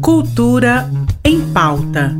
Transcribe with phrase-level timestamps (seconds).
[0.00, 0.90] Cultura
[1.24, 2.16] em pauta.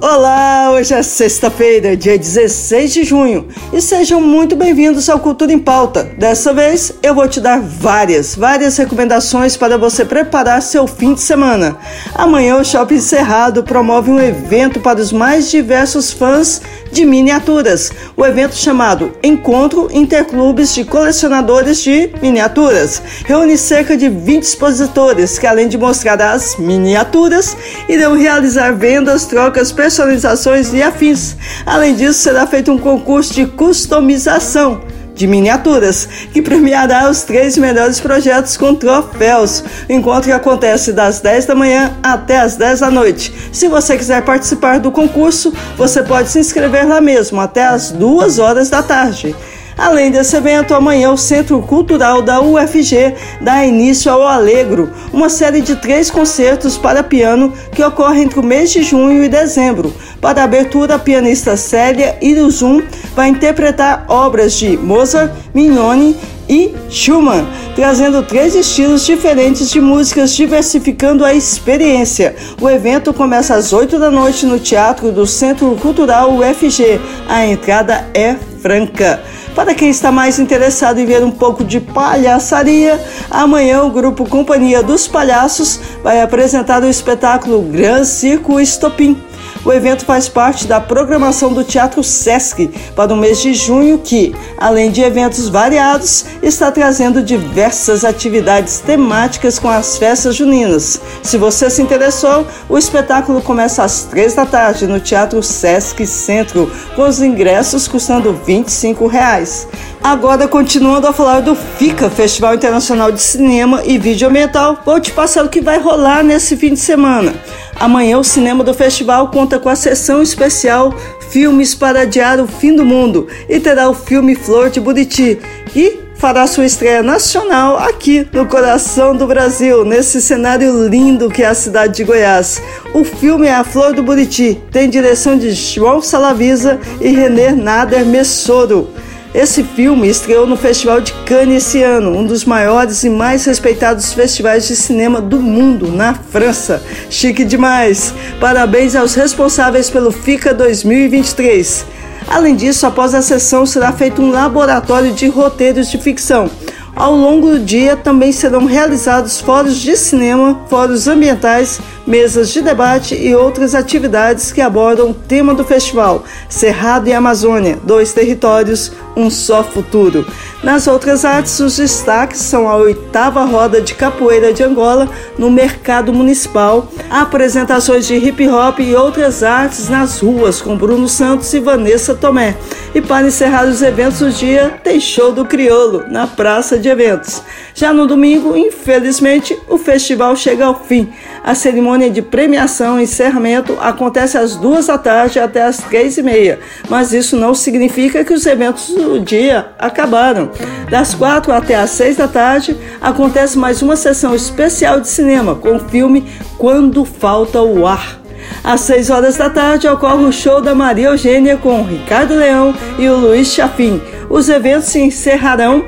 [0.00, 5.58] Olá, hoje é sexta-feira, dia 16 de junho, e sejam muito bem-vindos ao Cultura em
[5.58, 6.04] Pauta.
[6.16, 11.20] Dessa vez eu vou te dar várias, várias recomendações para você preparar seu fim de
[11.20, 11.76] semana.
[12.14, 17.90] Amanhã o Shopping Cerrado promove um evento para os mais diversos fãs de miniaturas.
[18.16, 25.46] O evento chamado Encontro Interclubes de Colecionadores de Miniaturas reúne cerca de 20 expositores que,
[25.46, 27.56] além de mostrar as miniaturas,
[27.88, 31.34] irão realizar vendas, trocas, personalizações e afins.
[31.64, 34.82] Além disso, será feito um concurso de customização
[35.14, 39.64] de miniaturas, que premiará os três melhores projetos com troféus.
[39.88, 43.32] O encontro acontece das 10 da manhã até as 10 da noite.
[43.50, 48.38] Se você quiser participar do concurso, você pode se inscrever lá mesmo até as 2
[48.38, 49.34] horas da tarde.
[49.78, 55.60] Além desse evento, amanhã o Centro Cultural da UFG dá início ao Alegro, uma série
[55.60, 59.94] de três concertos para piano que ocorre entre o mês de junho e dezembro.
[60.20, 62.82] Para a abertura, a pianista Célia Iruzum
[63.14, 66.16] vai interpretar obras de Mozart, Mignoni
[66.48, 72.34] e Schumann, trazendo três estilos diferentes de músicas, diversificando a experiência.
[72.60, 77.00] O evento começa às 8 da noite no Teatro do Centro Cultural UFG.
[77.28, 79.22] A entrada é franca.
[79.58, 84.84] Para quem está mais interessado em ver um pouco de palhaçaria, amanhã o grupo Companhia
[84.84, 89.20] dos Palhaços vai apresentar o espetáculo Gran Circo Estopim.
[89.64, 94.34] O evento faz parte da programação do Teatro Sesc para o mês de junho, que,
[94.56, 101.00] além de eventos variados, está trazendo diversas atividades temáticas com as festas juninas.
[101.22, 106.70] Se você se interessou, o espetáculo começa às três da tarde no Teatro Sesc Centro,
[106.94, 109.68] com os ingressos custando 25 reais.
[110.02, 115.12] Agora, continuando a falar do FICA, Festival Internacional de Cinema e Vídeo Ambiental, vou te
[115.12, 117.34] passar o que vai rolar nesse fim de semana.
[117.80, 120.92] Amanhã o cinema do festival conta com a sessão especial
[121.30, 126.00] Filmes para Adiar o Fim do Mundo e terá o filme Flor de Buriti, que
[126.16, 131.54] fará sua estreia nacional aqui no coração do Brasil, nesse cenário lindo que é a
[131.54, 132.60] cidade de Goiás.
[132.92, 138.04] O filme é A Flor do Buriti, tem direção de João Salavisa e René Nader
[138.04, 138.88] Messoro.
[139.34, 144.12] Esse filme estreou no Festival de Cannes esse ano, um dos maiores e mais respeitados
[144.14, 146.82] festivais de cinema do mundo, na França.
[147.10, 148.14] Chique demais!
[148.40, 151.84] Parabéns aos responsáveis pelo FICA 2023.
[152.26, 156.50] Além disso, após a sessão será feito um laboratório de roteiros de ficção
[156.98, 163.14] ao longo do dia também serão realizados fóruns de cinema, fóruns ambientais, mesas de debate
[163.14, 169.30] e outras atividades que abordam o tema do festival: Cerrado e Amazônia, dois territórios, um
[169.30, 170.26] só futuro.
[170.62, 175.08] Nas outras artes, os destaques são a oitava roda de capoeira de Angola
[175.38, 181.52] no mercado municipal, apresentações de hip hop e outras artes nas ruas com Bruno Santos
[181.54, 182.56] e Vanessa Tomé.
[182.94, 187.42] E para encerrar os eventos do dia, tem show do Criolo na Praça de Eventos.
[187.74, 191.12] Já no domingo, infelizmente, o festival chega ao fim.
[191.44, 196.22] A cerimônia de premiação e encerramento acontece às duas da tarde até às três e
[196.22, 200.50] meia, mas isso não significa que os eventos do dia acabaram.
[200.90, 205.76] Das quatro até às seis da tarde acontece mais uma sessão especial de cinema com
[205.76, 206.26] o filme
[206.56, 208.27] Quando Falta o Ar.
[208.62, 213.08] Às 6 horas da tarde ocorre o show da Maria Eugênia com Ricardo Leão e
[213.08, 214.00] o Luiz Chafim.
[214.28, 215.84] Os eventos se encerrarão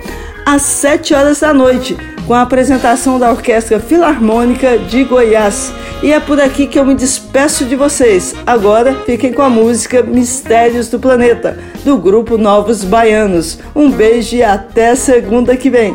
[0.47, 5.73] às 7 horas da noite, com a apresentação da Orquestra Filarmônica de Goiás.
[6.03, 8.35] E é por aqui que eu me despeço de vocês.
[8.47, 13.59] Agora fiquem com a música Mistérios do Planeta, do grupo Novos Baianos.
[13.75, 15.95] Um beijo e até segunda que vem.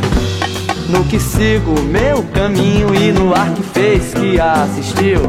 [0.89, 5.21] no que sigo meu caminho e no ar que fez que assistiu.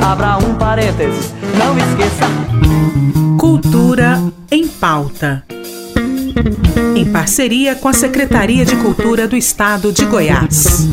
[0.00, 2.26] Abra um parênteses, não esqueça.
[3.38, 5.44] Cultura em pauta.
[6.94, 10.86] Em parceria com a Secretaria de Cultura do Estado de Goiás.